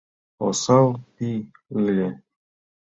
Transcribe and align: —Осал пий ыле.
—Осал 0.47 0.87
пий 1.15 1.39
ыле. 1.85 2.07